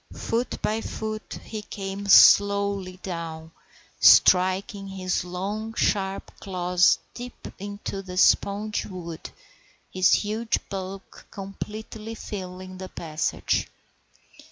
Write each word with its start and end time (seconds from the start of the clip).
Foot 0.15 0.59
by 0.63 0.81
foot 0.81 1.37
he 1.43 1.61
came 1.61 2.07
slowly 2.09 2.97
down, 3.03 3.51
striking 3.99 4.87
his 4.87 5.23
long, 5.23 5.75
sharp 5.75 6.31
claws 6.39 6.97
deep 7.13 7.49
into 7.59 8.01
the 8.01 8.17
spongy 8.17 8.87
wood, 8.87 9.29
his 9.93 10.11
huge 10.13 10.57
bulk 10.69 11.27
completely 11.29 12.15
filling 12.15 12.79
the 12.79 12.89
passage. 12.89 13.67